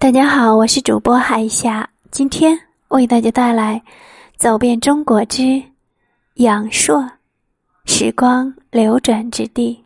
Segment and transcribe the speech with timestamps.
[0.00, 2.56] 大家好，我是主播海霞，今天
[2.86, 3.82] 为大家带来
[4.36, 5.60] 《走遍中国之
[6.34, 7.04] 阳朔
[7.84, 9.84] 时光流转之地》。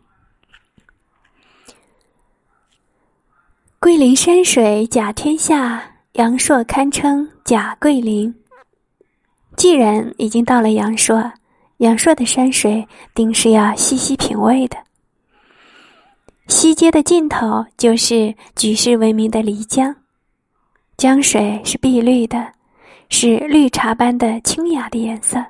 [3.79, 8.33] 桂林山水甲天下，阳朔堪称甲桂林。
[9.57, 11.33] 既然已经到了阳朔，
[11.77, 14.77] 阳朔的山水定是要细细品味的。
[16.49, 19.95] 西街的尽头就是举世闻名的漓江。
[20.95, 22.53] 江水是碧绿的，
[23.09, 25.43] 是绿茶般的清雅的颜色。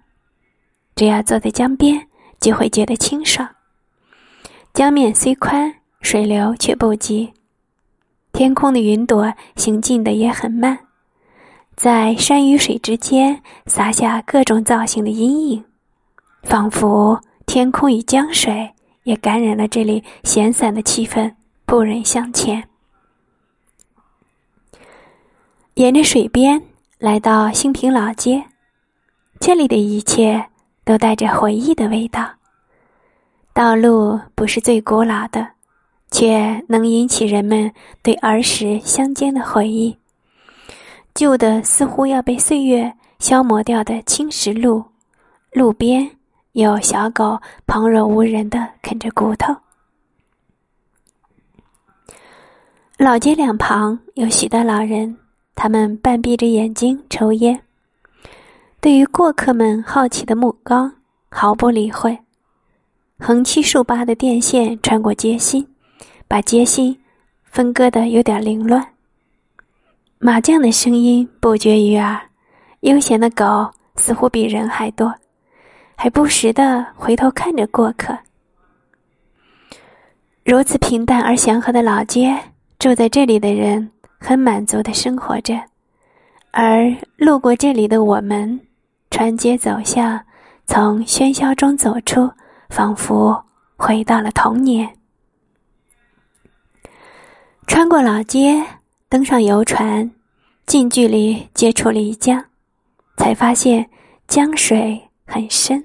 [0.95, 2.07] 只要坐在江边，
[2.39, 3.47] 就会觉得清爽。
[4.73, 7.31] 江面虽宽，水流却不急。
[8.31, 10.79] 天空的云朵行进的也很慢，
[11.75, 15.63] 在山与水之间洒下各种造型的阴影，
[16.41, 18.71] 仿佛天空与江水
[19.03, 21.31] 也感染了这里闲散的气氛，
[21.65, 22.67] 不忍向前。
[25.75, 26.61] 沿着水边
[26.99, 28.43] 来到兴平老街，
[29.39, 30.45] 这里的一切
[30.85, 32.29] 都带着回忆的味道。
[33.53, 35.47] 道路不是最古老的，
[36.11, 39.97] 却能引起人们对儿时乡间的回忆。
[41.15, 44.83] 旧的似乎要被岁月消磨掉的青石路，
[45.51, 46.07] 路边
[46.51, 49.55] 有小狗旁若无人的啃着骨头。
[52.99, 55.17] 老街两旁有许多老人。
[55.63, 57.61] 他们半闭着眼睛抽烟，
[58.81, 60.93] 对于过客们好奇的目光
[61.29, 62.19] 毫不理会。
[63.17, 65.65] 横七竖八的电线穿过街心，
[66.27, 66.99] 把街心
[67.45, 68.85] 分割的有点凌乱。
[70.19, 72.19] 麻将的声音不绝于耳，
[72.81, 75.15] 悠闲的狗似乎比人还多，
[75.95, 78.13] 还不时的回头看着过客。
[80.43, 82.37] 如此平淡而祥和的老街，
[82.77, 83.92] 住在这里的人。
[84.25, 85.53] 很满足的生活着，
[86.51, 88.57] 而路过这里的我们，
[89.11, 90.17] 穿街走巷，
[90.65, 92.31] 从喧嚣中走出，
[92.69, 93.43] 仿佛
[93.75, 94.89] 回到了童年。
[97.67, 98.63] 穿过老街，
[99.09, 100.09] 登上游船，
[100.65, 102.41] 近距离接触漓江，
[103.17, 103.85] 才发现
[104.29, 105.83] 江水很深，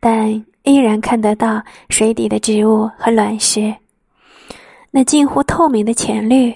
[0.00, 3.72] 但依然看得到水底的植物和卵石，
[4.90, 6.52] 那近乎透明的浅绿。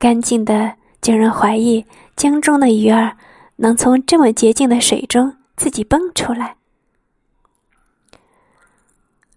[0.00, 0.72] 干净的，
[1.02, 1.84] 竟人怀疑
[2.16, 3.14] 江中的鱼儿
[3.56, 6.56] 能从这么洁净的水中自己蹦出来。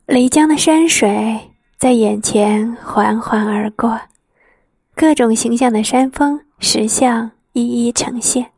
[0.08, 1.38] 漓江的山水
[1.78, 4.00] 在眼前缓缓而过，
[4.96, 8.50] 各种形象的山峰石像一一呈现，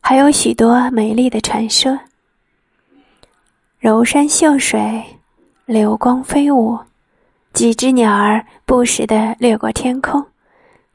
[0.00, 2.00] 还有许多美丽的传说。
[3.78, 5.04] 柔山秀水，
[5.66, 6.78] 流光飞舞，
[7.52, 10.24] 几只鸟儿不时的掠过天空。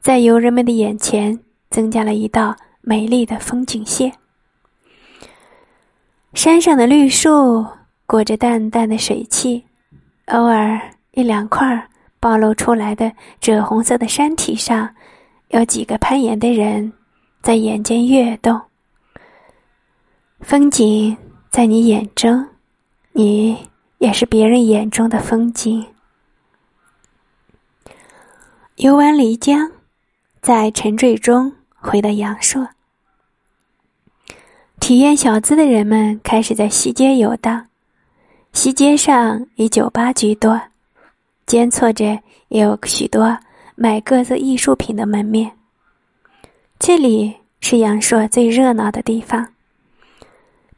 [0.06, 1.36] 在游人们的眼前，
[1.68, 4.12] 增加了一道美丽的风景线。
[6.32, 7.66] 山上的绿树
[8.06, 9.64] 裹着淡淡的水汽，
[10.26, 10.80] 偶尔
[11.10, 11.88] 一两块
[12.20, 14.94] 暴露出来的赭红色的山体上，
[15.48, 16.92] 有几个攀岩的人
[17.42, 18.60] 在眼间跃动。
[20.38, 21.16] 风景
[21.50, 22.46] 在你眼中，
[23.10, 23.58] 你
[23.98, 25.84] 也是别人眼中的风景。
[28.76, 29.72] 游完漓江。
[30.46, 32.68] 在沉醉中回到阳朔，
[34.78, 37.66] 体验小资的人们开始在西街游荡。
[38.52, 40.60] 西街上以酒吧居多，
[41.46, 43.36] 间错着也有许多
[43.74, 45.50] 卖各色艺术品的门面。
[46.78, 49.48] 这里是阳朔最热闹的地方。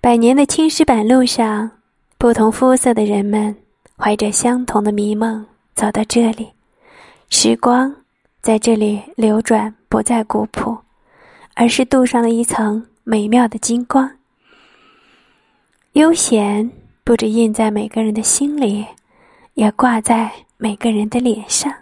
[0.01, 1.71] 百年的青石板路上，
[2.17, 3.55] 不同肤色的人们
[3.99, 6.49] 怀着相同的迷梦走到这里，
[7.29, 7.95] 时光。
[8.41, 10.79] 在这里流转，不再古朴，
[11.55, 14.11] 而是镀上了一层美妙的金光。
[15.93, 16.71] 悠闲
[17.05, 18.87] 不止印在每个人的心里，
[19.55, 21.73] 也挂在每个人的脸上。